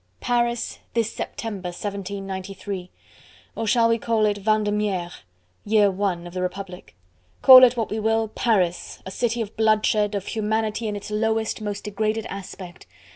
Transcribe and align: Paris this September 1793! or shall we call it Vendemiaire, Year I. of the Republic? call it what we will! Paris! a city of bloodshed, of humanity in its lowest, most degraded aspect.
Paris 0.19 0.79
this 0.95 1.13
September 1.13 1.67
1793! 1.67 2.89
or 3.55 3.67
shall 3.67 3.87
we 3.87 3.99
call 3.99 4.25
it 4.25 4.39
Vendemiaire, 4.39 5.11
Year 5.63 5.91
I. 6.01 6.13
of 6.25 6.33
the 6.33 6.41
Republic? 6.41 6.95
call 7.43 7.63
it 7.63 7.77
what 7.77 7.91
we 7.91 7.99
will! 7.99 8.27
Paris! 8.29 9.03
a 9.05 9.11
city 9.11 9.41
of 9.41 9.55
bloodshed, 9.55 10.15
of 10.15 10.25
humanity 10.25 10.87
in 10.87 10.95
its 10.95 11.11
lowest, 11.11 11.61
most 11.61 11.83
degraded 11.83 12.25
aspect. 12.31 12.87